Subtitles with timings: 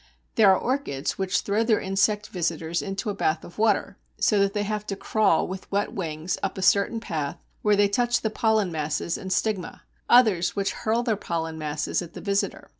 [0.33, 4.53] There are orchids which throw their insect visitors into a bath of water, so that
[4.53, 8.31] they have to crawl with wet wings up a certain path where they touch the
[8.31, 12.69] pollen masses and stigma; others which hurl their pollen masses at the visitor.